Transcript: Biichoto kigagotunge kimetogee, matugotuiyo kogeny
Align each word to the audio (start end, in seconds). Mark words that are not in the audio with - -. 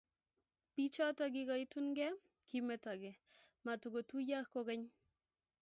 Biichoto 0.73 1.23
kigagotunge 1.33 2.05
kimetogee, 2.49 3.19
matugotuiyo 3.65 4.39
kogeny 4.51 4.83